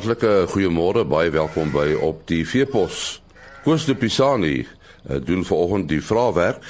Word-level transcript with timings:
Hartlike 0.00 0.46
goeiemôre, 0.48 1.02
baie 1.04 1.28
welkom 1.28 1.68
by 1.74 1.90
op 2.00 2.22
die 2.30 2.40
Veepos. 2.48 3.18
Koos 3.66 3.82
de 3.84 3.92
Pisani 3.92 4.62
uh, 4.62 5.18
doen 5.20 5.42
vanoggend 5.44 5.90
die 5.90 6.00
vraewerk 6.00 6.64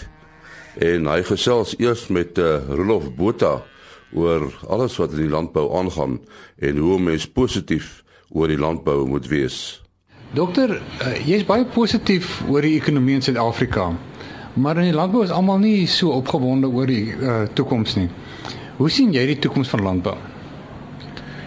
en 0.82 1.06
hy 1.06 1.20
gesels 1.28 1.76
eers 1.78 2.08
met 2.10 2.40
uh, 2.42 2.56
Rolof 2.74 3.06
Botha 3.14 3.52
oor 4.18 4.48
alles 4.66 4.96
wat 4.98 5.14
in 5.14 5.28
die 5.28 5.30
landbou 5.30 5.68
aangaan 5.78 6.16
en 6.58 6.80
hoe 6.82 6.98
mens 6.98 7.28
positief 7.30 8.00
oor 8.34 8.50
die 8.50 8.58
landbou 8.58 9.06
moet 9.06 9.30
wees. 9.30 9.78
Dokter, 10.34 10.80
uh, 10.80 11.14
jy's 11.22 11.46
baie 11.46 11.68
positief 11.70 12.40
oor 12.48 12.66
die 12.66 12.74
ekonomie 12.80 13.20
in 13.20 13.22
Suid-Afrika. 13.28 13.92
Maar 14.58 14.82
in 14.82 14.90
die 14.90 14.98
landbou 14.98 15.22
is 15.22 15.30
almal 15.30 15.62
nie 15.62 15.86
so 15.86 16.18
opgewonde 16.18 16.66
oor 16.74 16.90
die 16.90 17.14
uh, 17.14 17.44
toekoms 17.54 17.94
nie. 17.94 18.10
Hoe 18.82 18.90
sien 18.90 19.14
jy 19.14 19.28
die 19.36 19.38
toekoms 19.46 19.70
van 19.70 19.86
landbou? 19.86 20.18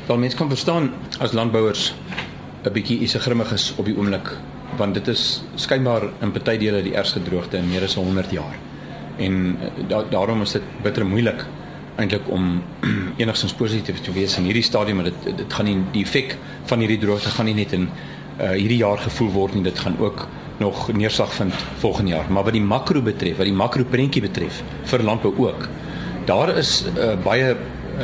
Wel 0.06 0.18
mense 0.18 0.38
kan 0.38 0.50
verstaan 0.50 0.92
as 1.20 1.32
landbouers 1.32 1.94
'n 2.64 2.72
bietjie 2.72 3.00
is 3.00 3.14
grimmig 3.16 3.52
is 3.52 3.74
op 3.76 3.86
die 3.86 3.96
oomblik 3.98 4.32
want 4.78 4.94
dit 4.94 5.08
is 5.08 5.44
skynbaar 5.56 6.04
in 6.22 6.32
party 6.32 6.58
dele 6.58 6.82
die 6.84 6.96
ergste 6.96 7.22
droogte 7.22 7.58
in 7.58 7.70
meer 7.70 7.84
as 7.84 7.96
100 7.96 8.32
jaar. 8.32 8.56
En 9.18 9.58
eh, 9.62 9.88
da 9.88 10.04
daarom 10.10 10.42
is 10.42 10.52
dit 10.52 10.62
bitter 10.82 11.06
moeilik 11.06 11.46
eintlik 11.96 12.30
om 12.30 12.64
enigstens 13.22 13.54
positief 13.54 14.02
te 14.02 14.12
wees 14.12 14.38
in 14.38 14.44
hierdie 14.44 14.64
stadium 14.64 14.96
maar 14.96 15.12
dit 15.12 15.38
dit 15.38 15.54
gaan 15.54 15.66
nie 15.66 15.78
die 15.92 16.04
effek 16.04 16.38
van 16.66 16.80
hierdie 16.80 17.00
droogte 17.00 17.30
gaan 17.30 17.46
nie 17.46 17.54
net 17.54 17.74
in 17.78 17.88
uh, 17.88 18.50
hierdie 18.50 18.80
jaar 18.82 18.98
gevoel 18.98 19.32
word 19.32 19.54
nie 19.54 19.64
dit 19.64 19.80
gaan 19.80 19.96
ook 20.00 20.28
nog 20.58 20.88
neerslag 20.94 21.34
vind 21.34 21.54
volgende 21.84 22.12
jaar 22.12 22.32
maar 22.32 22.44
wat 22.44 22.58
die 22.58 22.66
makro 22.66 23.02
betref 23.02 23.38
wat 23.38 23.46
die 23.46 23.56
makro 23.62 23.86
prentjie 23.86 24.22
betref 24.26 24.64
vir 24.90 25.04
landbou 25.04 25.34
ook 25.46 25.68
daar 26.26 26.58
is 26.58 26.84
uh, 26.98 27.14
baie 27.24 27.56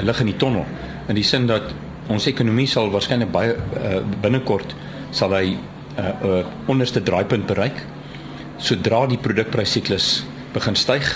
lig 0.05 0.19
in 0.19 0.31
die 0.31 0.37
tonnel 0.37 0.65
in 1.09 1.17
die 1.17 1.25
sin 1.25 1.47
dat 1.49 1.73
ons 2.09 2.27
ekonomie 2.27 2.67
sal 2.67 2.89
waarskynlik 2.93 3.31
baie 3.31 3.53
uh, 3.53 3.99
binnekort 4.21 4.75
sal 5.11 5.33
hy 5.33 5.53
'n 5.53 5.59
uh, 5.97 6.05
eh, 6.05 6.27
uh, 6.27 6.43
onderste 6.67 7.01
draaipunt 7.03 7.45
bereik 7.47 7.85
sodra 8.57 9.05
die 9.07 9.17
produkprysiklus 9.17 10.23
begin 10.53 10.75
styg. 10.75 11.07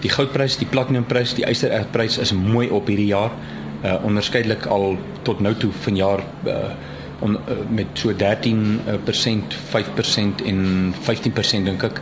Die 0.00 0.10
goudprys, 0.10 0.56
die 0.60 0.68
platinumprys, 0.68 1.34
die 1.36 1.44
ysterertprys 1.48 2.18
is 2.18 2.32
mooi 2.32 2.68
op 2.68 2.88
hierdie 2.88 3.10
jaar. 3.12 3.32
Uh 3.80 3.96
onderskeidelik 4.04 4.66
al 4.66 4.98
tot 5.24 5.40
nou 5.40 5.54
toe 5.56 5.72
vanjaar 5.72 6.20
uh, 6.44 6.54
on, 7.24 7.36
uh 7.36 7.56
met 7.68 7.86
so 7.94 8.12
13%, 8.12 9.56
5% 9.72 10.44
en 10.44 10.94
15% 11.00 11.64
dink 11.64 11.84
ek. 11.88 12.00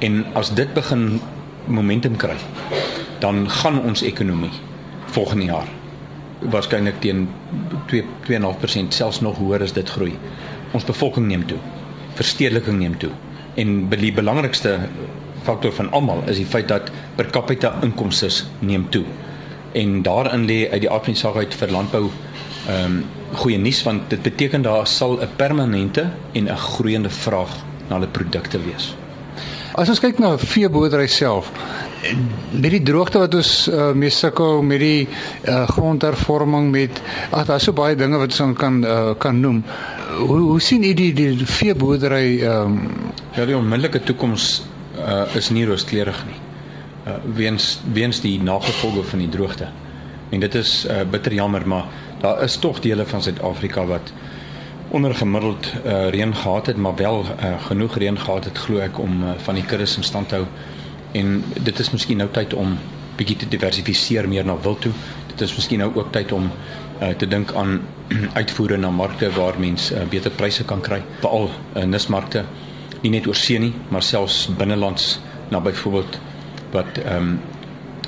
En 0.00 0.24
as 0.34 0.50
dit 0.54 0.74
begin 0.74 1.20
momentum 1.66 2.16
kry, 2.16 2.36
dan 3.20 3.46
gaan 3.50 3.82
ons 3.82 4.02
ekonomie 4.02 4.56
volgende 5.14 5.44
jaar 5.44 5.79
waarskynlik 6.40 7.00
teen 7.00 7.28
2 7.86 8.04
2.5% 8.28 8.88
selfs 8.88 9.20
nog 9.20 9.38
hoër 9.38 9.62
as 9.62 9.72
dit 9.72 9.88
groei. 9.88 10.14
Ons 10.72 10.84
bevolking 10.84 11.26
neem 11.26 11.46
toe. 11.46 11.58
Verstedeliking 12.14 12.78
neem 12.78 12.96
toe. 12.98 13.10
En 13.54 13.88
die 13.88 14.12
belangrikste 14.12 14.78
faktor 15.42 15.72
van 15.72 15.90
almal 15.90 16.22
is 16.28 16.36
die 16.36 16.46
feit 16.46 16.68
dat 16.68 16.90
per 17.16 17.30
capita 17.30 17.74
inkomste 17.82 18.30
neem 18.58 18.88
toe. 18.90 19.04
En 19.72 20.02
daarin 20.02 20.44
lê 20.46 20.68
uit 20.70 20.80
die 20.80 20.90
afdeling 20.90 21.36
uit 21.36 21.54
vir 21.54 21.70
landbou 21.70 22.10
ehm 22.68 22.84
um, 22.84 23.04
goeie 23.30 23.58
nuus 23.58 23.82
want 23.86 24.10
dit 24.10 24.22
beteken 24.22 24.62
daar 24.62 24.86
sal 24.86 25.20
'n 25.22 25.28
permanente 25.36 26.10
en 26.32 26.44
'n 26.48 26.56
groeiende 26.56 27.10
vraag 27.10 27.52
na 27.88 27.94
hulle 27.94 28.06
produkte 28.06 28.58
wees. 28.58 28.94
As 29.78 29.90
ons 29.92 30.00
kyk 30.02 30.18
na 30.18 30.32
veeboerdery 30.34 31.06
self, 31.06 31.50
met 32.50 32.72
die 32.72 32.82
droogte 32.82 33.20
wat 33.22 33.34
ons 33.38 33.52
uh, 33.70 33.90
mee 33.94 34.10
sukkel 34.10 34.64
met 34.66 34.80
die 34.82 35.04
uh, 35.06 35.68
grondhervorming 35.70 36.70
met 36.72 36.98
ag 37.30 37.46
daar's 37.46 37.68
so 37.68 37.76
baie 37.76 37.94
dinge 37.98 38.18
wat 38.18 38.34
ons 38.34 38.56
kan 38.58 38.80
uh, 38.82 39.12
kan 39.20 39.38
noem. 39.38 39.60
Hoe 40.16 40.40
hoe 40.48 40.60
sien 40.64 40.82
u 40.84 40.92
die 40.96 41.12
die 41.14 41.46
veeboerdery 41.46 42.40
ehm 42.40 42.78
um... 42.80 43.12
ja 43.36 43.46
die 43.46 43.54
onmiddellike 43.54 44.02
toekoms 44.08 44.64
uh, 44.98 45.28
is 45.38 45.52
nie 45.54 45.66
rooskleurig 45.68 46.18
nie. 46.26 46.40
Uh, 47.06 47.20
weens 47.36 47.76
weens 47.94 48.20
die 48.24 48.40
nagevolge 48.42 49.04
van 49.12 49.22
die 49.22 49.30
droogte. 49.30 49.68
En 50.34 50.42
dit 50.42 50.54
is 50.58 50.72
uh, 50.90 51.04
bitter 51.10 51.36
jammer 51.38 51.66
maar 51.68 51.86
daar 52.20 52.42
is 52.42 52.58
tog 52.58 52.80
dele 52.82 53.06
van 53.06 53.22
Suid-Afrika 53.22 53.86
wat 53.86 54.10
ondergemiddeld 54.90 55.72
uh, 55.84 56.08
reën 56.08 56.34
gehad 56.34 56.66
het 56.66 56.76
maar 56.76 56.96
wel 56.96 57.24
uh, 57.24 57.62
genoeg 57.62 57.96
reën 57.96 58.18
gehad 58.18 58.44
het 58.44 58.58
glo 58.58 58.78
ek 58.78 58.98
om 58.98 59.22
uh, 59.22 59.30
van 59.36 59.54
die 59.54 59.64
kuddes 59.64 59.96
in 59.96 60.02
stand 60.02 60.28
te 60.28 60.34
hou 60.34 60.46
en 61.12 61.44
dit 61.62 61.78
is 61.78 61.90
miskien 61.90 62.18
nou 62.18 62.28
tyd 62.30 62.54
om 62.54 62.78
bietjie 63.18 63.36
te 63.36 63.48
diversifiseer 63.50 64.28
meer 64.28 64.46
na 64.46 64.56
wild 64.62 64.80
toe. 64.86 64.92
Dit 65.30 65.42
is 65.44 65.54
miskien 65.54 65.82
nou 65.82 65.90
ook 65.94 66.12
tyd 66.14 66.32
om 66.32 66.48
uh, 66.50 67.08
te 67.18 67.28
dink 67.28 67.52
aan 67.58 67.80
uitvoere 68.40 68.78
na 68.80 68.90
markte 68.90 69.30
waar 69.36 69.58
mense 69.60 69.94
uh, 69.94 70.06
beter 70.10 70.30
pryse 70.30 70.64
kan 70.64 70.82
kry, 70.84 71.02
veral 71.20 71.50
uh, 71.50 71.84
nismarkte, 71.84 72.44
nie 73.02 73.12
net 73.14 73.28
oor 73.30 73.38
see 73.38 73.58
nie, 73.60 73.72
maar 73.90 74.04
selfs 74.06 74.46
binnelands 74.58 75.18
na 75.50 75.60
byvoorbeeld 75.60 76.20
wat 76.74 77.02
ehm 77.04 77.16
um, 77.16 77.40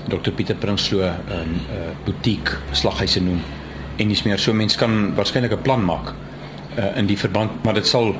Dr 0.03 0.33
Pieter 0.35 0.57
Prinsloo 0.59 0.99
'n 0.99 1.11
uh, 1.31 1.37
uh, 1.39 1.91
butiek 2.05 2.51
slaghuise 2.73 3.21
noem. 3.23 3.39
En 3.97 4.09
dis 4.09 4.23
meer 4.23 4.39
so 4.39 4.53
mense 4.53 4.79
kan 4.79 5.15
waarskynlik 5.15 5.53
'n 5.53 5.63
plan 5.63 5.85
maak 5.85 6.11
uh, 6.79 6.97
in 6.97 7.07
die 7.07 7.19
verband, 7.19 7.63
maar 7.65 7.75
dit 7.75 7.87
sal 7.87 8.15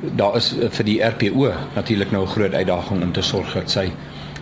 daar 0.00 0.36
is 0.38 0.52
uh, 0.54 0.70
vir 0.70 0.86
die 0.86 0.98
RPO 1.02 1.52
natuurlik 1.74 2.10
nou 2.14 2.22
'n 2.22 2.34
groot 2.36 2.54
uitdaging 2.54 3.02
om 3.02 3.12
te 3.12 3.22
sorg 3.22 3.52
dat 3.54 3.70
sy 3.70 3.90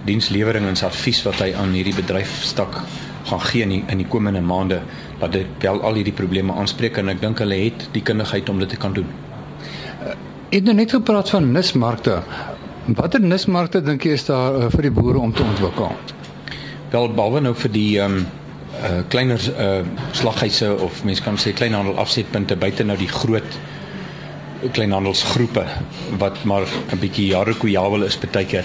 dienslewering 0.04 0.66
en 0.66 0.76
sy 0.76 0.86
advies 0.86 1.22
wat 1.26 1.40
hy 1.42 1.52
aan 1.54 1.72
hierdie 1.72 1.94
bedryfstak 1.94 2.80
gaan 3.26 3.40
gee 3.40 3.62
in 3.62 3.68
die, 3.68 3.82
in 3.90 3.98
die 3.98 4.06
komende 4.06 4.40
maande 4.40 4.80
dat 5.18 5.32
dit 5.32 5.46
wel 5.60 5.80
al 5.82 5.94
hierdie 5.98 6.14
probleme 6.14 6.52
aanspreek 6.52 6.96
en 6.96 7.08
ek 7.08 7.20
dink 7.20 7.38
hulle 7.42 7.58
het 7.58 7.88
die 7.92 8.02
kundigheid 8.02 8.48
om 8.48 8.58
dit 8.58 8.68
te 8.68 8.76
kan 8.76 8.92
doen. 8.92 9.08
Uh, 10.02 10.14
het 10.50 10.64
nou 10.64 10.74
net 10.74 10.94
gepraat 10.94 11.30
van 11.30 11.52
nismarkte. 11.52 12.22
Watter 12.86 13.20
nismarkte 13.20 13.82
dink 13.82 14.04
jy 14.04 14.14
is 14.14 14.26
daar 14.28 14.54
uh, 14.54 14.70
vir 14.70 14.82
die 14.82 14.94
boere 14.94 15.18
om 15.18 15.32
te 15.34 15.42
ontwikkel? 15.42 15.90
Wel 16.90 17.08
behalwe 17.14 17.40
nou 17.48 17.54
vir 17.54 17.72
die 17.72 17.92
ehm 17.98 18.20
um, 18.20 18.26
uh 18.82 19.02
kleiner 19.08 19.40
uh 19.58 19.84
slaghuise 20.12 20.68
of 20.80 21.04
mense 21.04 21.22
kan 21.22 21.36
sê 21.36 21.52
kleinhandel 21.52 21.98
afsetpunte 21.98 22.56
buite 22.56 22.84
nou 22.84 22.96
die 22.96 23.08
groot 23.08 23.58
kleinhandelsgroepe 24.72 25.64
wat 26.18 26.44
maar 26.44 26.66
'n 26.92 26.98
bietjie 26.98 27.26
jare 27.26 27.54
kojawel 27.54 28.02
is 28.02 28.18
baie 28.18 28.46
keer. 28.46 28.64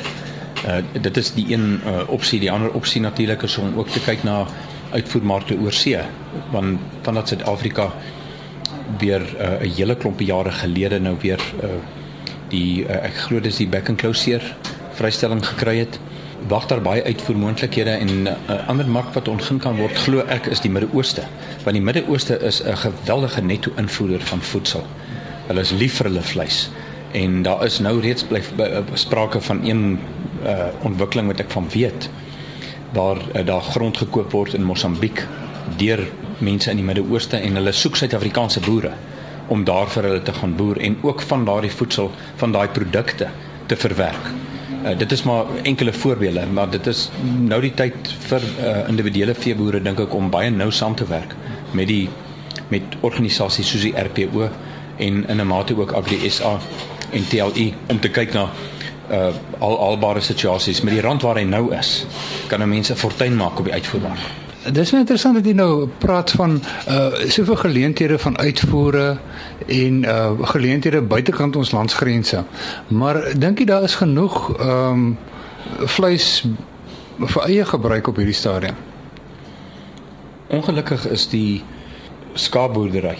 Uh 0.65 0.81
dit 1.01 1.17
is 1.17 1.33
die 1.33 1.53
een 1.53 1.81
uh, 1.85 2.09
opsie, 2.09 2.39
die 2.39 2.51
ander 2.51 2.71
opsie 2.71 3.01
natuurlik 3.01 3.41
is 3.41 3.57
om 3.57 3.77
ook 3.77 3.89
te 3.89 3.99
kyk 3.99 4.23
na 4.23 4.45
uitvoermarkte 4.91 5.57
oor 5.57 5.71
see, 5.71 5.99
want 6.51 6.79
vandat 7.01 7.27
Suid-Afrika 7.27 7.91
weer 8.99 9.21
'n 9.21 9.63
uh, 9.63 9.75
hele 9.77 9.95
klompie 9.95 10.27
jare 10.27 10.51
gelede 10.51 10.99
nou 10.99 11.15
weer 11.21 11.39
uh 11.63 11.69
die 12.49 12.83
uh, 12.83 13.05
ek 13.07 13.15
glo 13.15 13.39
dis 13.39 13.57
die 13.57 13.67
back 13.67 13.89
and 13.89 13.97
closure 13.97 14.43
vrystelling 14.93 15.45
gekry 15.45 15.77
het. 15.77 15.99
Wag 16.47 16.65
daar 16.65 16.81
baie 16.81 17.03
uitvoermoontlikhede 17.03 17.89
en 17.89 18.23
'n 18.23 18.27
uh, 18.27 18.67
ander 18.67 18.87
mark 18.87 19.13
wat 19.13 19.27
ontgin 19.27 19.59
kan 19.59 19.75
word 19.77 19.97
glo 19.97 20.23
ek 20.27 20.45
is 20.45 20.59
die 20.59 20.71
Midde-Ooste, 20.71 21.23
want 21.63 21.75
die 21.75 21.83
Midde-Ooste 21.83 22.39
is 22.39 22.63
'n 22.63 22.77
geweldige 22.77 23.41
netto-invoerder 23.41 24.21
van 24.21 24.41
voedsel. 24.41 24.85
Hulle 25.47 25.59
is 25.61 25.71
lief 25.71 25.95
vir 25.95 26.05
hulle 26.05 26.21
vleis 26.21 26.69
en 27.11 27.41
daar 27.41 27.65
is 27.65 27.79
nou 27.79 27.99
reeds 27.99 28.23
bly 28.23 28.41
sprake 28.93 29.41
van 29.41 29.59
een 29.63 29.99
uh, 30.45 30.65
ontwikkeling 30.81 31.27
wat 31.27 31.39
ek 31.39 31.51
van 31.51 31.69
weet 31.69 32.09
waar 32.93 33.17
uh, 33.17 33.45
daar 33.45 33.61
grond 33.61 33.97
gekoop 33.97 34.31
word 34.31 34.53
in 34.53 34.63
Mosambiek 34.63 35.27
deur 35.77 36.07
mense 36.37 36.69
in 36.71 36.77
die 36.77 36.85
Midde-Ooste 36.85 37.37
en 37.37 37.55
hulle 37.55 37.71
soek 37.71 37.95
Suid-Afrikaanse 37.95 38.59
boere 38.59 38.91
om 39.47 39.63
daar 39.63 39.89
vir 39.91 40.03
hulle 40.03 40.23
te 40.23 40.33
gaan 40.33 40.55
boer 40.55 40.79
en 40.79 40.97
ook 41.01 41.21
van 41.21 41.45
daardie 41.45 41.71
voedsel 41.71 42.11
van 42.35 42.51
daai 42.51 42.67
produkte 42.67 43.27
te 43.65 43.75
verwerk. 43.75 44.31
Uh, 44.81 44.97
dit 44.97 45.11
is 45.11 45.23
maar 45.23 45.45
enkele 45.63 45.93
voorbeelde, 45.93 46.45
maar 46.45 46.69
dit 46.69 46.87
is 46.87 47.09
nou 47.23 47.61
die 47.61 47.73
tyd 47.73 48.13
vir 48.25 48.41
uh, 48.41 48.89
individuele 48.89 49.35
veeboere 49.37 49.81
dink 49.81 49.99
ek 49.99 50.13
om 50.17 50.29
baie 50.33 50.49
nou 50.49 50.71
saam 50.73 50.95
te 50.97 51.05
werk 51.05 51.35
met 51.77 51.87
die 51.87 52.09
met 52.71 52.95
organisasies 53.05 53.69
soos 53.69 53.85
die 53.85 53.93
RPO 53.93 54.49
en 54.97 55.27
in 55.27 55.41
'n 55.41 55.47
mate 55.47 55.77
ook 55.77 55.93
Agri 55.93 56.29
SA 56.29 56.57
en 57.11 57.27
TLI 57.27 57.73
om 57.87 57.99
te 57.99 58.09
kyk 58.09 58.33
na 58.33 58.49
uh 59.11 59.29
al 59.59 59.77
albare 59.77 60.21
situasies 60.21 60.81
met 60.81 60.93
die 60.93 61.01
rand 61.01 61.21
waar 61.21 61.35
hy 61.35 61.43
nou 61.43 61.75
is 61.75 62.05
kan 62.47 62.61
'n 62.61 62.69
mens 62.69 62.89
'n 62.91 62.95
fortuin 62.95 63.35
maak 63.35 63.59
op 63.59 63.65
die 63.65 63.73
uitvoermark. 63.73 64.50
Dit 64.61 64.77
is 64.77 64.91
interessant 64.93 65.39
dat 65.39 65.45
jy 65.49 65.55
nou 65.57 65.87
praat 65.97 66.31
van 66.37 66.59
uh 66.85 67.23
soveel 67.33 67.55
geleenthede 67.55 68.19
van 68.21 68.37
uitvoere 68.37 69.17
en 69.65 70.03
uh 70.03 70.49
geleenthede 70.53 71.01
buitekant 71.01 71.55
ons 71.55 71.71
landsgrense. 71.71 72.43
Maar 72.87 73.39
dink 73.39 73.59
jy 73.59 73.65
daar 73.65 73.83
is 73.83 73.97
genoeg 73.97 74.37
ehm 74.59 74.93
um, 74.93 75.17
vleis 75.89 76.45
vir 77.17 77.41
eie 77.47 77.65
gebruik 77.65 78.07
op 78.07 78.21
hierdie 78.21 78.37
stadium? 78.37 78.77
Ongelukkig 80.47 81.09
is 81.09 81.25
die 81.33 81.63
skaapboerdery 82.33 83.17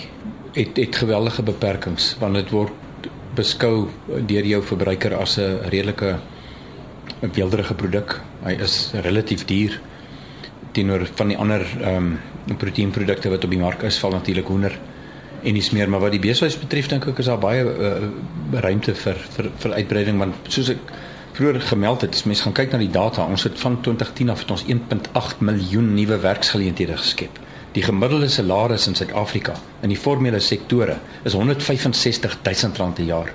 het 0.53 0.77
het 0.77 0.95
geweldige 0.95 1.43
beperkings 1.43 2.15
want 2.19 2.37
dit 2.37 2.49
word 2.53 3.09
beskou 3.35 3.87
deur 4.05 4.45
jou 4.45 4.61
verbruiker 4.61 5.17
as 5.17 5.39
'n 5.39 5.57
redelike 5.73 6.19
'n 7.21 7.31
weelderige 7.33 7.73
produk. 7.73 8.21
Hy 8.43 8.61
is 8.61 8.91
relatief 8.93 9.45
duur 9.45 9.81
teenoor 10.71 11.07
van 11.15 11.27
die 11.27 11.37
ander 11.37 11.65
ehm 11.81 12.13
um, 12.49 12.57
proteïenprodukte 12.57 13.29
wat 13.29 13.43
op 13.43 13.51
die 13.53 13.59
mark 13.59 13.83
is, 13.87 13.99
val 13.99 14.11
natuurlik 14.11 14.47
hoender 14.47 14.73
en 15.43 15.53
dis 15.53 15.69
meer 15.71 15.89
maar 15.89 16.01
wat 16.03 16.11
die 16.11 16.21
besigheid 16.21 16.59
betref 16.59 16.89
dink 16.91 17.05
ek 17.07 17.21
is 17.21 17.29
daar 17.29 17.39
baie 17.41 17.63
uh, 17.63 17.91
ruimte 18.65 18.95
vir 18.95 19.21
vir 19.35 19.49
vir 19.63 19.75
uitbreiding 19.77 20.19
want 20.21 20.51
soos 20.53 20.69
ek 20.73 20.91
vroeër 21.37 21.61
gemeld 21.69 22.03
het, 22.05 22.17
as 22.17 22.25
mens 22.27 22.41
gaan 22.43 22.53
kyk 22.53 22.73
na 22.73 22.79
die 22.81 22.91
data, 22.91 23.23
ons 23.23 23.45
het 23.47 23.55
van 23.59 23.77
2010 23.81 24.33
af 24.33 24.43
het 24.43 24.51
ons 24.51 24.65
1.8 24.67 25.39
miljoen 25.47 25.93
nuwe 25.95 26.17
werksgeleenthede 26.19 26.97
geskep. 26.99 27.39
Die 27.71 27.83
gemiddelde 27.85 28.27
salaris 28.29 28.89
in 28.91 28.97
Suid-Afrika 28.99 29.55
in 29.81 29.93
die 29.93 29.97
formele 29.97 30.41
sektore 30.43 30.97
is 31.23 31.37
165 31.37 32.35
000 32.43 32.75
rand 32.77 32.99
per 32.99 33.07
jaar. 33.07 33.31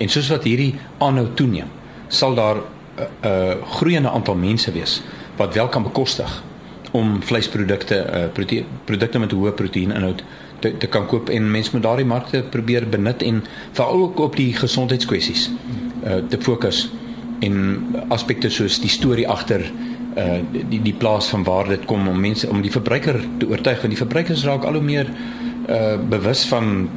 En 0.00 0.08
soos 0.08 0.30
wat 0.32 0.48
hierdie 0.48 0.72
aanhou 1.04 1.28
toeneem, 1.36 1.68
sal 2.08 2.34
daar 2.34 2.56
'n 2.56 2.64
uh, 2.98 3.30
uh, 3.30 3.62
groeiende 3.76 4.10
aantal 4.10 4.34
mense 4.34 4.72
wees 4.72 5.02
wat 5.36 5.54
wel 5.54 5.68
kan 5.68 5.82
bekostig 5.82 6.42
om 6.92 7.22
vleisprodukte 7.22 7.96
uh, 8.04 8.26
produkte 8.84 9.18
met 9.18 9.32
hoë 9.32 9.54
proteïeninhoud 9.58 10.22
te, 10.60 10.76
te 10.76 10.86
kan 10.86 11.06
koop 11.06 11.30
en 11.32 11.50
mense 11.50 11.72
moet 11.72 11.82
daardie 11.82 12.08
markte 12.08 12.42
probeer 12.50 12.88
benut 12.88 13.22
en 13.22 13.42
veral 13.72 14.06
ook 14.08 14.22
op 14.28 14.36
die 14.36 14.52
gesondheidskwessies 14.56 15.50
uh, 15.50 16.22
te 16.28 16.40
fokus 16.40 16.86
en 17.44 17.58
aspekte 18.08 18.50
soos 18.50 18.80
die 18.80 18.92
storie 18.92 19.28
agter 19.28 19.66
uh 20.16 20.38
die 20.70 20.78
die 20.80 20.94
plaas 20.96 21.26
van 21.28 21.42
waar 21.44 21.68
dit 21.68 21.82
kom 21.84 22.06
om 22.08 22.20
mense 22.20 22.48
om 22.48 22.62
die 22.64 22.72
verbruiker 22.72 23.18
te 23.38 23.48
oortuig 23.50 23.82
want 23.82 23.92
die 23.92 24.00
verbruikers 24.00 24.44
raak 24.48 24.64
al 24.64 24.78
hoe 24.78 24.82
meer 24.82 25.10
uh 25.68 25.98
bewus 26.08 26.44
van 26.48 26.88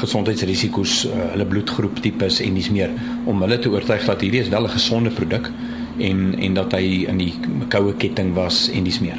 gesondheidsrisiko's, 0.00 1.04
uh, 1.06 1.28
hulle 1.34 1.46
bloedgroep 1.46 2.00
tipes 2.02 2.40
en 2.42 2.58
dis 2.58 2.70
meer 2.74 2.90
om 3.24 3.44
hulle 3.44 3.58
te 3.58 3.70
oortuig 3.70 4.06
dat 4.10 4.24
hierdie 4.24 4.40
is 4.40 4.50
wel 4.50 4.66
'n 4.66 4.74
gesonde 4.74 5.10
produk 5.10 5.50
en 5.98 6.34
en 6.38 6.54
dat 6.54 6.72
hy 6.72 7.06
in 7.08 7.18
die 7.18 7.32
koue 7.72 7.94
ketting 7.96 8.34
was 8.34 8.66
en 8.72 8.84
dis 8.84 9.00
meer. 9.00 9.18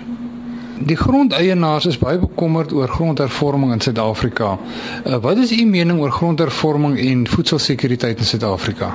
Die 0.78 0.98
grondeienaars 0.98 1.88
is 1.90 1.98
baie 1.98 2.20
bekommerd 2.22 2.74
oor 2.74 2.88
grondhervorming 2.88 3.72
in 3.74 3.82
Suid-Afrika. 3.82 4.58
Uh, 5.06 5.18
wat 5.24 5.38
is 5.42 5.52
u 5.52 5.66
mening 5.66 6.00
oor 6.00 6.12
grondhervorming 6.14 7.00
en 7.02 7.26
voedselsekuriteit 7.28 8.20
in 8.22 8.30
Suid-Afrika? 8.30 8.92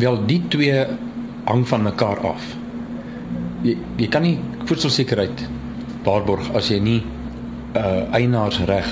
Wel, 0.00 0.16
die 0.26 0.40
twee 0.48 0.86
hang 1.44 1.68
van 1.68 1.82
mekaar 1.82 2.20
af. 2.32 2.48
Jy 3.62 3.76
jy 3.98 4.08
kan 4.08 4.24
nie 4.24 4.38
voedselsekerheid 4.64 5.44
waarborg 6.06 6.52
as 6.56 6.72
jy 6.72 6.80
nie 6.80 7.00
uh 7.76 8.08
eienaarsreg 8.16 8.88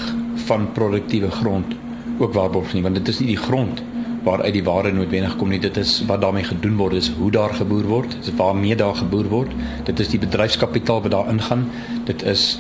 van 0.47 0.69
produktiewe 0.77 1.31
grond 1.31 1.73
ook 2.19 2.35
waarborg 2.35 2.75
nie, 2.75 2.83
want 2.83 2.99
dit 2.99 3.09
is 3.09 3.21
nie 3.21 3.33
die 3.33 3.41
grond 3.41 3.81
waaruit 4.27 4.57
die 4.57 4.65
ware 4.67 4.91
noodwendig 4.93 5.37
kom 5.39 5.53
nie. 5.55 5.61
Dit 5.63 5.77
is 5.79 6.01
wat 6.09 6.21
daarmee 6.21 6.45
gedoen 6.45 6.77
word, 6.77 6.99
is 6.99 7.13
hoe 7.19 7.31
daar 7.31 7.55
geboer 7.55 7.87
word, 7.87 8.17
dit 8.19 8.27
is 8.27 8.35
waarmee 8.39 8.77
daar 8.77 8.95
geboer 8.99 9.29
word. 9.31 9.53
Dit 9.87 10.01
is 10.03 10.11
die 10.11 10.19
bedryfskapitaal 10.19 11.03
wat 11.05 11.15
daar 11.15 11.31
ingaan. 11.31 11.69
Dit 12.05 12.25
is 12.27 12.59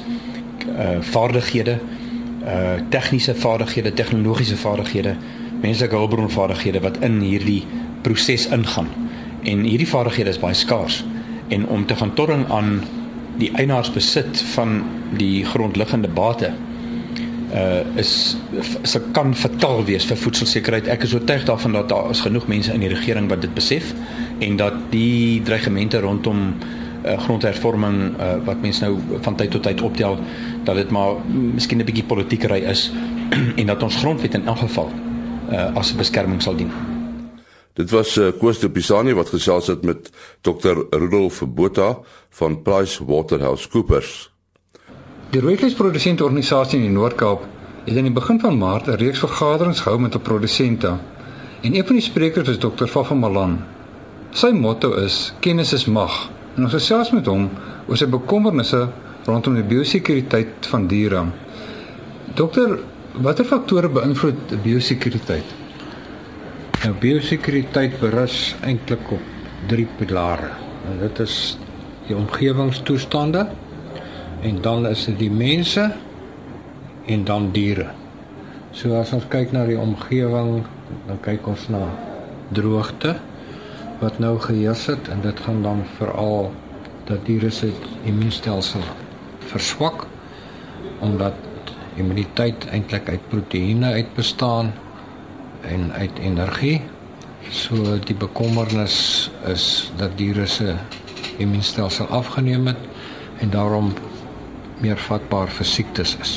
uh 0.76 0.98
vaardighede, 1.00 1.78
uh 2.44 2.76
tegniese 2.90 3.34
vaardighede, 3.34 3.92
tegnologiese 3.92 4.56
vaardighede, 4.56 5.16
menslike 5.60 5.94
hulpbronvaardighede 5.94 6.80
wat 6.80 7.00
in 7.06 7.20
hierdie 7.20 7.64
proses 8.02 8.46
ingaan. 8.54 8.88
En 9.42 9.66
hierdie 9.66 9.88
vaardighede 9.88 10.34
is 10.34 10.42
baie 10.42 10.54
skaars 10.54 11.04
en 11.48 11.66
om 11.66 11.86
te 11.86 11.96
gaan 11.96 12.14
torring 12.14 12.46
aan 12.50 12.80
die 13.38 13.50
eienaarsbesit 13.54 14.40
van 14.54 14.80
die 15.18 15.44
grondliggende 15.44 16.08
bate 16.08 16.52
uh 17.54 17.98
is 17.98 18.36
se 18.82 19.00
kan 19.12 19.34
fataal 19.34 19.84
wees 19.84 20.06
vir 20.08 20.18
voedselsekerheid. 20.18 20.88
Ek 20.90 21.06
is 21.06 21.14
oortuig 21.14 21.44
daarvan 21.46 21.72
dat 21.72 21.88
daar 21.88 22.10
is 22.10 22.20
genoeg 22.20 22.48
mense 22.50 22.72
in 22.72 22.82
die 22.82 22.90
regering 22.90 23.28
wat 23.30 23.40
dit 23.40 23.54
besef 23.54 23.92
en 24.38 24.56
dat 24.56 24.74
die 24.90 25.42
dreigemente 25.42 26.00
rondom 26.00 26.56
uh 27.04 27.18
grondhervorming 27.22 28.18
uh 28.18 28.34
wat 28.44 28.60
mense 28.60 28.84
nou 28.84 28.98
van 29.22 29.36
tyd 29.36 29.50
tot 29.50 29.62
tyd 29.62 29.80
optel 29.80 30.18
dat 30.64 30.74
dit 30.74 30.90
maar 30.90 31.22
miskien 31.30 31.78
'n 31.78 31.86
bietjie 31.86 32.04
politiekery 32.04 32.64
is 32.64 32.90
en 33.60 33.66
dat 33.66 33.82
ons 33.82 33.96
grondwet 33.96 34.34
in 34.34 34.46
elk 34.46 34.58
geval 34.58 34.90
uh 35.50 35.76
as 35.76 35.92
'n 35.92 35.96
beskerming 35.96 36.42
sal 36.42 36.56
dien. 36.56 36.70
Dit 37.76 37.90
was 37.90 38.16
uh, 38.16 38.32
Koos 38.38 38.58
de 38.58 38.70
Pisani 38.70 39.12
wat 39.12 39.28
gesels 39.28 39.66
het 39.66 39.84
met 39.84 40.10
Dr. 40.40 40.88
Rudolf 40.90 41.42
Botha 41.46 41.98
van 42.30 42.62
Price 42.62 43.04
Waterhouse 43.04 43.68
Coopers. 43.68 44.35
Die 45.34 45.40
rooivleisprodusente 45.42 46.22
organisasie 46.22 46.78
in 46.78 46.84
die 46.86 46.94
Noord-Kaap 46.94 47.46
het 47.86 47.96
aan 47.98 48.06
die 48.06 48.14
begin 48.14 48.38
van 48.38 48.58
Maart 48.58 48.86
'n 48.86 48.98
reeks 49.00 49.18
vergaderings 49.24 49.80
gehou 49.80 49.98
met 50.00 50.14
'n 50.14 50.22
produsente. 50.22 50.92
En 51.62 51.74
een 51.74 51.86
van 51.86 51.96
die 51.96 52.04
sprekers 52.04 52.48
is 52.48 52.58
Dr. 52.58 52.86
Fafa 52.86 53.14
Malan. 53.14 53.58
Sy 54.30 54.50
motto 54.52 54.92
is 54.92 55.32
kennis 55.40 55.72
is 55.72 55.84
mag. 55.84 56.30
En 56.56 56.62
ons 56.62 56.72
gesels 56.72 57.10
met 57.10 57.26
hom 57.26 57.50
oor 57.88 57.96
sy 57.96 58.06
bekommernisse 58.06 58.88
rondom 59.24 59.54
die 59.54 59.64
biosekuriteit 59.64 60.66
van 60.70 60.86
diere. 60.86 61.24
Dokter, 62.34 62.78
watter 63.12 63.44
faktore 63.44 63.88
beïnvloed 63.88 64.62
biosekuriteit? 64.62 65.54
Nou 66.84 66.94
biosekuriteit 67.00 68.00
berus 68.00 68.54
eintlik 68.60 69.10
op 69.10 69.22
drie 69.66 69.88
pilare. 69.98 70.50
En 70.90 70.98
dit 70.98 71.18
is 71.18 71.58
die 72.06 72.16
omgewingstoestande 72.16 73.46
en 74.40 74.60
dan 74.62 74.86
is 74.86 75.04
dit 75.04 75.18
die 75.18 75.30
mense 75.30 75.92
en 77.06 77.24
dan 77.24 77.50
diere. 77.52 77.90
So 78.76 78.98
as 78.98 79.12
ons 79.16 79.24
kyk 79.32 79.54
na 79.56 79.64
die 79.68 79.78
omgewing, 79.78 80.66
dan 81.06 81.20
kyk 81.24 81.46
ons 81.48 81.68
na 81.72 81.86
droogte 82.54 83.16
wat 84.00 84.18
nou 84.20 84.36
geheers 84.42 84.86
het 84.90 85.08
en 85.08 85.22
dit 85.24 85.40
gaan 85.40 85.62
dan 85.64 85.80
veral 85.96 86.50
dat 87.08 87.24
diere 87.24 87.50
se 87.50 87.70
immuunstelsel 88.04 88.84
verswak 89.48 90.04
omdat 91.00 91.34
immuniteit 91.96 92.66
eintlik 92.68 93.08
uit 93.08 93.28
proteïene 93.28 93.92
uit 93.96 94.12
bestaan 94.14 94.72
en 95.64 95.92
uit 95.92 96.18
energie. 96.20 96.82
So 97.50 97.96
die 98.04 98.16
bekommernis 98.16 99.30
is 99.48 99.92
dat 99.96 100.16
diere 100.18 100.46
se 100.46 100.74
immuunstelsel 101.38 102.06
afgeneem 102.06 102.66
het 102.66 102.84
en 103.40 103.50
daarom 103.50 103.92
meer 104.82 105.00
vatbaar 105.00 105.50
vir 105.58 105.68
siektes 105.68 106.16
is. 106.20 106.32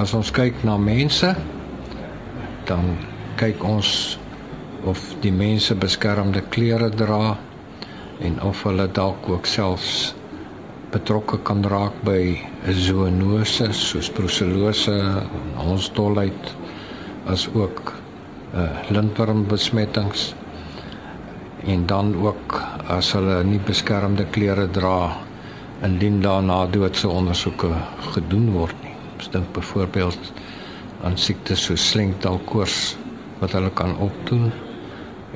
As 0.00 0.14
ons 0.16 0.32
kyk 0.34 0.64
na 0.64 0.76
mense, 0.80 1.34
dan 2.68 2.96
kyk 3.40 3.64
ons 3.66 4.18
of 4.88 5.00
die 5.24 5.32
mense 5.32 5.74
beskermde 5.74 6.42
klere 6.52 6.90
dra 6.92 7.36
en 8.24 8.36
of 8.44 8.62
hulle 8.66 8.86
dalk 8.92 9.28
ook 9.28 9.48
selfs 9.48 10.14
betrokke 10.94 11.40
kan 11.42 11.64
raak 11.66 11.96
by 12.06 12.36
zoonose 12.70 13.72
soos 13.74 14.10
brucellose, 14.14 14.94
ons 15.58 15.90
dolheid 15.96 16.52
as 17.30 17.48
ook 17.54 17.94
uh 18.54 18.68
lintwormbesmettings 18.94 20.28
en 21.66 21.86
dan 21.90 22.12
ook 22.22 22.60
as 22.92 23.10
hulle 23.16 23.40
nie 23.48 23.58
beskermde 23.58 24.28
klere 24.30 24.68
dra 24.70 24.98
indien 25.84 26.20
daarna 26.24 26.64
doodse 26.72 27.08
ondersoeke 27.08 27.70
gedoen 28.14 28.50
word 28.54 28.76
nie. 28.82 28.94
Ons 29.18 29.28
dink 29.34 29.50
byvoorbeeld 29.56 30.32
aan 31.04 31.18
siektes 31.20 31.66
soos 31.68 31.84
slengdalkoors 31.92 32.96
wat 33.42 33.52
hulle 33.52 33.70
kan 33.76 33.92
opdoen 34.00 34.48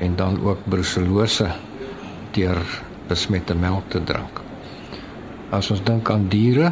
en 0.01 0.15
dan 0.17 0.39
ook 0.41 0.65
brucellose 0.71 1.51
deur 2.33 2.61
besmette 3.09 3.55
melk 3.55 3.89
te 3.93 4.01
drink. 4.03 4.41
As 5.53 5.69
ons 5.73 5.83
dink 5.85 6.09
aan 6.09 6.27
diere, 6.29 6.71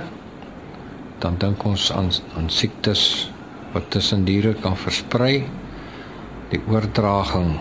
dan 1.22 1.38
dink 1.42 1.64
ons 1.66 1.92
aan 1.94 2.10
aan 2.38 2.50
siektes 2.54 3.30
wat 3.74 3.90
tussen 3.94 4.26
diere 4.26 4.54
kan 4.62 4.78
versprei 4.78 5.46
die 6.52 6.62
oordraging 6.72 7.58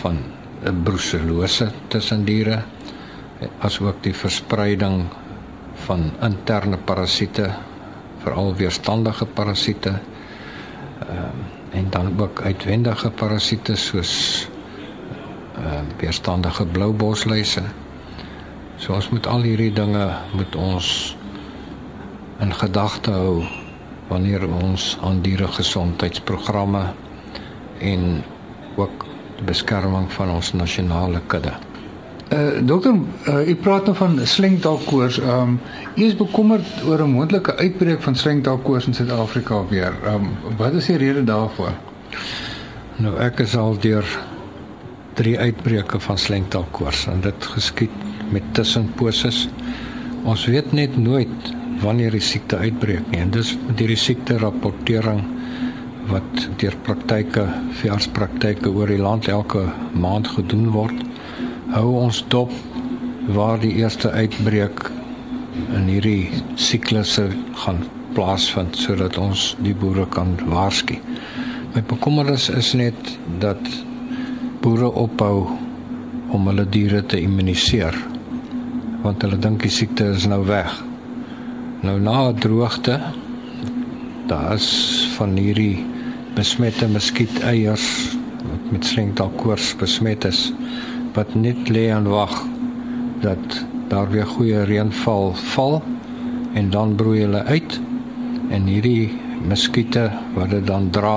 van 0.00 0.18
'n 0.64 0.82
brucellose 0.84 1.70
tussen 1.88 2.24
diere 2.24 2.62
asook 3.60 4.02
die 4.02 4.14
verspreiding 4.14 5.06
van 5.86 6.10
interne 6.22 6.76
parasiete 6.76 7.50
veral 8.22 8.54
weerstandige 8.56 9.26
parasiete 9.26 9.90
uh, 9.90 11.78
en 11.78 11.90
dan 11.90 12.12
ook 12.20 12.42
uitwendige 12.42 13.10
parasiete 13.10 13.76
soos 13.76 14.12
uh, 15.58 15.80
weerstandige 15.98 16.66
bloubosluise 16.66 17.62
so 18.76 18.94
ons 18.94 19.08
moet 19.08 19.26
al 19.26 19.42
hierdie 19.46 19.72
dinge 19.72 20.06
moet 20.32 20.56
ons 20.56 21.16
in 22.42 22.54
gedagte 22.54 23.10
hou 23.14 23.42
wanneer 24.08 24.44
ons 24.50 24.96
aan 25.02 25.20
diere 25.24 25.46
gesondheidsprogramme 25.48 26.82
en 27.80 28.22
ook 28.76 29.06
die 29.38 29.46
beskerming 29.48 30.08
van 30.12 30.30
ons 30.30 30.52
nasionale 30.52 31.20
kudde. 31.26 31.52
Uh 32.32 32.64
dokter, 32.64 32.94
uh, 33.28 33.48
u 33.48 33.54
praat 33.56 33.84
nou 33.84 33.96
van 33.96 34.20
slengdalkoors. 34.26 35.18
Ehm 35.20 35.40
um, 35.40 35.60
u 35.96 36.04
is 36.04 36.16
bekommerd 36.16 36.84
oor 36.86 37.02
'n 37.02 37.10
moontlike 37.10 37.56
uitbreek 37.56 38.02
van 38.02 38.14
slengdalkoors 38.16 38.86
in 38.86 38.94
Suid-Afrika 38.94 39.66
weer. 39.68 39.92
Ehm 40.04 40.14
um, 40.14 40.56
wat 40.56 40.72
is 40.72 40.86
die 40.86 40.96
rede 40.96 41.24
daarvoor? 41.24 41.72
Nou 42.96 43.18
ek 43.18 43.40
is 43.40 43.56
al 43.56 43.76
deur 43.78 44.06
drie 45.14 45.38
uitbreke 45.38 46.00
van 46.00 46.18
slengdalkoors 46.18 47.06
en 47.06 47.20
dit 47.20 47.46
geskied 47.46 47.96
met 48.30 48.42
tussenposes. 48.50 49.48
Ons 50.24 50.46
weet 50.46 50.72
net 50.72 50.96
nooit 50.96 51.52
wanneer 51.82 52.10
die 52.10 52.20
siekte 52.20 52.56
uitbreek 52.56 53.10
nie. 53.10 53.20
En 53.20 53.30
dis 53.30 53.56
hierdie 53.76 53.96
siekte 53.96 54.38
rapportering 54.38 55.22
wat 56.10 56.48
deur 56.56 56.74
praktyke, 56.82 57.46
veeartspraktyke 57.70 58.70
oor 58.70 58.86
die 58.86 59.02
land 59.02 59.28
elke 59.28 59.66
maand 59.92 60.28
gedoen 60.28 60.70
word, 60.74 61.04
hou 61.72 61.94
ons 61.96 62.18
dop 62.28 62.52
waar 63.32 63.60
die 63.60 63.72
eerste 63.80 64.10
uitbreek 64.12 64.84
in 65.76 65.86
hierdie 65.88 66.42
siklusse 66.60 67.30
gaan 67.62 67.80
plaasvind 68.12 68.76
sodat 68.76 69.16
ons 69.20 69.52
die 69.64 69.72
boere 69.72 70.04
kan 70.12 70.34
waarsku. 70.52 70.98
My 71.72 71.80
bekommernis 71.88 72.50
is 72.52 72.74
net 72.76 73.14
dat 73.40 73.60
boere 74.60 74.90
ophou 75.00 75.46
om 76.36 76.50
hulle 76.50 76.66
diere 76.68 77.00
te 77.08 77.20
immuniseer 77.20 77.96
want 79.02 79.24
hulle 79.24 79.40
dink 79.40 79.64
die 79.64 79.72
siekte 79.72 80.12
is 80.12 80.28
nou 80.30 80.42
weg. 80.46 80.70
Nou 81.82 81.96
na 81.98 82.28
'n 82.28 82.38
droogte 82.44 83.00
daar 84.28 84.54
is 84.54 84.68
van 85.16 85.36
hierdie 85.36 85.84
besmette 86.36 86.86
muskieteiers 86.86 87.88
wat 88.44 88.72
met 88.72 88.84
slengtalkoors 88.84 89.74
besmet 89.80 90.24
is 90.24 90.52
wat 91.14 91.34
net 91.34 91.68
lê 91.68 91.88
en 91.92 92.08
wag 92.08 92.34
dat 93.20 93.58
daar 93.88 94.10
weer 94.10 94.26
goeie 94.26 94.64
reënval 94.68 95.34
val 95.54 95.82
en 96.58 96.70
dan 96.70 96.94
broei 96.96 97.20
hulle 97.20 97.42
uit 97.44 97.80
en 98.50 98.68
hierdie 98.68 99.10
muskiete 99.48 100.10
wat 100.34 100.50
dit 100.50 100.66
dan 100.66 100.90
dra 100.90 101.16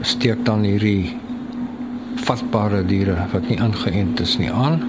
steek 0.00 0.44
dan 0.46 0.64
hierdie 0.66 1.16
vatbare 2.26 2.82
diere 2.86 3.26
wat 3.32 3.48
nie 3.50 3.58
ingeënt 3.62 4.20
is 4.20 4.36
nie 4.38 4.50
aan 4.52 4.80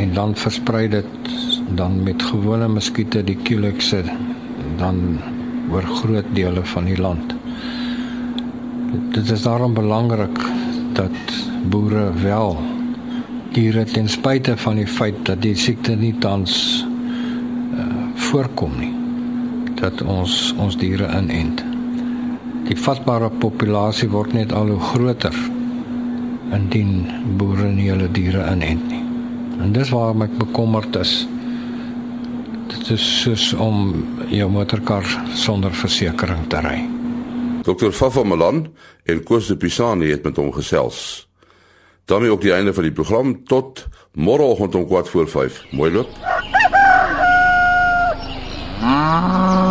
en 0.00 0.14
dan 0.14 0.34
versprei 0.34 0.88
dit 0.88 1.34
dan 1.76 2.02
met 2.02 2.22
gewone 2.22 2.68
muskiete 2.68 3.22
die 3.24 3.38
kulikse 3.46 4.02
dan 4.80 5.18
oor 5.70 5.86
groot 6.00 6.26
dele 6.34 6.64
van 6.72 6.88
die 6.88 6.98
land. 6.98 7.34
Dit 9.14 9.30
is 9.30 9.42
daarom 9.42 9.74
belangrik 9.74 10.40
dat 10.98 11.36
boere 11.70 12.10
wel 12.22 12.58
diere 13.54 13.84
ten 13.84 14.08
spyte 14.08 14.56
van 14.56 14.78
die 14.78 14.86
feit 14.86 15.18
dat 15.26 15.42
die 15.42 15.56
siekte 15.58 15.96
nie 15.98 16.12
tans 16.22 16.54
uh, 17.74 17.84
voorkom 18.30 18.76
nie 18.78 18.92
dat 19.80 20.02
ons 20.04 20.52
ons 20.60 20.76
diere 20.76 21.08
inent. 21.16 21.62
Die 22.68 22.76
vatbare 22.76 23.30
populasie 23.42 24.10
word 24.12 24.34
net 24.36 24.52
al 24.52 24.68
hoe 24.74 24.80
groter 24.92 25.36
indien 26.54 27.06
boere 27.40 27.70
nie 27.72 27.88
hulle 27.88 28.10
diere 28.12 28.44
inent 28.52 28.84
nie. 28.90 29.00
En 29.60 29.72
dis 29.76 29.92
waarom 29.94 30.26
ek 30.26 30.36
bekommerd 30.40 31.00
is. 31.00 31.14
Dit 32.70 32.92
is 32.96 33.06
soos 33.22 33.50
om 33.56 34.04
jou 34.30 34.50
motorkar 34.52 35.06
sonder 35.34 35.74
versekerings 35.74 36.50
te 36.52 36.62
ry. 36.64 36.76
Dr. 37.64 37.90
Fafa 37.92 38.22
Malan 38.24 38.66
en 39.04 39.24
Koos 39.24 39.50
de 39.50 39.56
Pisani 39.56 40.12
het 40.12 40.24
met 40.24 40.38
hom 40.40 40.52
gesels. 40.54 41.29
Daarmee 42.10 42.30
ook 42.30 42.40
die 42.40 42.52
einde 42.52 42.74
van 42.74 42.82
die 42.82 42.92
program 42.92 43.44
tot 43.44 43.86
môreoggend 44.12 44.74
om 44.74 44.86
4 44.88 45.04
voor 45.04 45.28
5. 45.28 45.64
Mooi 45.70 45.92
loop. 45.92 46.08
Ah. 48.82 49.69